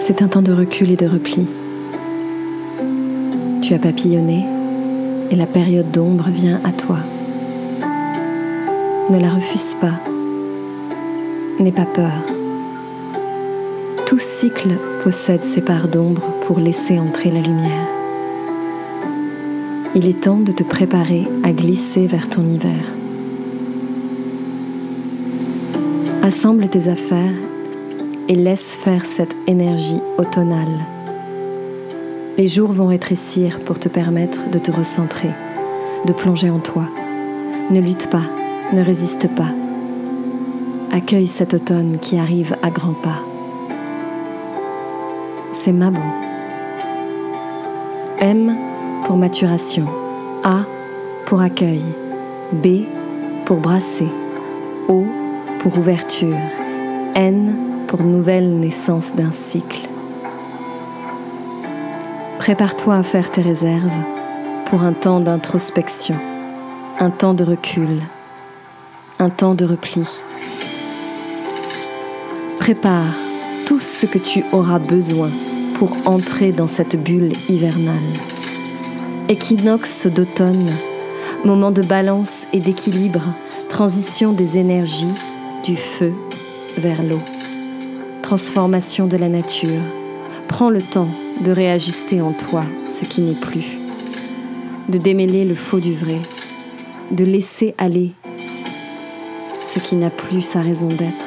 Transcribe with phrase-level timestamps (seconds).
[0.00, 1.46] C'est un temps de recul et de repli.
[3.60, 4.46] Tu as papillonné
[5.30, 6.96] et la période d'ombre vient à toi.
[9.10, 10.00] Ne la refuse pas.
[11.60, 12.12] N'aie pas peur.
[14.06, 17.86] Tout cycle possède ses parts d'ombre pour laisser entrer la lumière.
[19.94, 22.80] Il est temps de te préparer à glisser vers ton hiver.
[26.22, 27.34] Assemble tes affaires
[28.30, 30.86] et laisse faire cette énergie automnale.
[32.38, 35.30] Les jours vont rétrécir pour te permettre de te recentrer,
[36.06, 36.84] de plonger en toi.
[37.70, 38.22] Ne lutte pas,
[38.72, 39.50] ne résiste pas.
[40.92, 43.18] Accueille cet automne qui arrive à grands pas.
[45.50, 46.00] C'est ma bon.
[48.20, 48.56] M
[49.06, 49.86] pour maturation.
[50.44, 50.60] A
[51.26, 51.82] pour accueil.
[52.52, 52.84] B
[53.44, 54.08] pour brasser.
[54.88, 55.04] O
[55.58, 56.38] pour ouverture.
[57.16, 59.88] N pour nouvelle naissance d'un cycle.
[62.38, 63.90] Prépare-toi à faire tes réserves
[64.66, 66.14] pour un temps d'introspection,
[67.00, 68.00] un temps de recul,
[69.18, 70.04] un temps de repli.
[72.58, 73.12] Prépare
[73.66, 75.30] tout ce que tu auras besoin
[75.74, 77.96] pour entrer dans cette bulle hivernale.
[79.28, 80.70] Équinoxe d'automne,
[81.44, 83.34] moment de balance et d'équilibre,
[83.68, 85.16] transition des énergies,
[85.64, 86.14] du feu
[86.78, 87.18] vers l'eau,
[88.30, 89.82] transformation de la nature.
[90.46, 91.08] Prends le temps
[91.40, 93.64] de réajuster en toi ce qui n'est plus,
[94.88, 96.20] de démêler le faux du vrai,
[97.10, 98.12] de laisser aller
[99.66, 101.26] ce qui n'a plus sa raison d'être.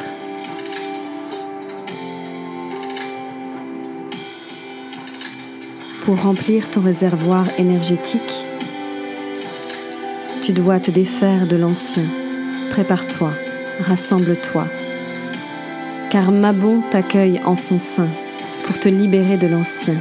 [6.05, 8.45] Pour remplir ton réservoir énergétique,
[10.41, 12.05] tu dois te défaire de l'ancien.
[12.71, 13.33] Prépare-toi,
[13.81, 14.67] rassemble-toi,
[16.13, 18.07] car Mabon t'accueille en son sein
[18.67, 19.95] pour te libérer de l'ancien,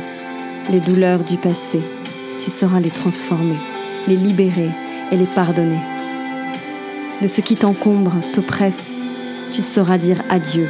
[0.70, 1.80] les douleurs du passé.
[2.44, 3.56] Tu sauras les transformer,
[4.06, 4.68] les libérer
[5.11, 5.80] et les pardonner.
[7.22, 9.01] De ce qui t'encombre, t'oppresse,
[9.55, 10.68] tu sauras dire adieu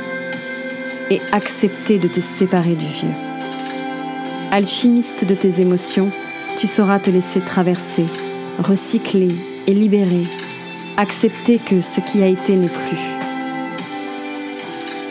[1.10, 3.16] et accepter de te séparer du vieux.
[4.52, 6.10] Alchimiste de tes émotions,
[6.56, 8.06] tu sauras te laisser traverser,
[8.60, 9.34] recycler
[9.66, 10.22] et libérer,
[10.96, 13.11] accepter que ce qui a été n'est plus,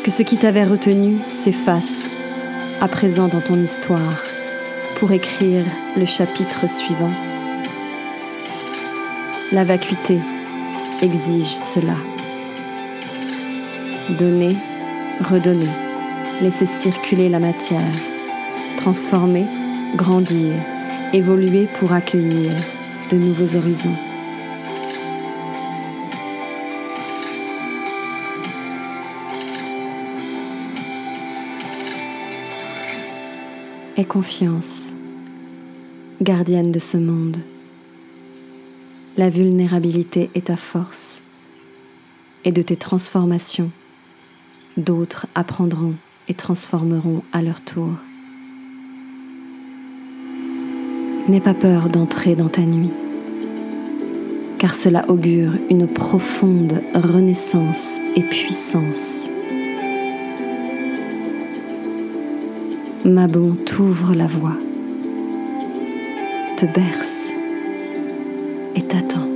[0.04, 2.10] que ce qui t'avait retenu s'efface
[2.82, 4.24] à présent dans ton histoire
[5.00, 5.64] pour écrire
[5.96, 7.12] le chapitre suivant.
[9.52, 10.18] La vacuité
[11.04, 11.96] exige cela.
[14.18, 14.56] Donner,
[15.30, 15.70] redonner,
[16.42, 17.82] laisser circuler la matière,
[18.78, 19.46] transformer,
[19.96, 20.54] grandir,
[21.14, 22.52] évoluer pour accueillir
[23.12, 24.11] de nouveaux horizons.
[33.98, 34.96] Aie confiance,
[36.22, 37.40] gardienne de ce monde.
[39.18, 41.24] La vulnérabilité est ta force
[42.46, 43.70] et de tes transformations,
[44.78, 45.96] d'autres apprendront
[46.30, 47.90] et transformeront à leur tour.
[51.28, 52.94] N'aie pas peur d'entrer dans ta nuit,
[54.58, 59.32] car cela augure une profonde renaissance et puissance.
[63.04, 64.58] Mabon t'ouvre la voie,
[66.56, 67.32] te berce
[68.76, 69.31] et t'attend.